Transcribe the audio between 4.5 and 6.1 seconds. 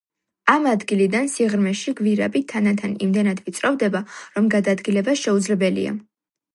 გადაადგილება შეუძლებელია.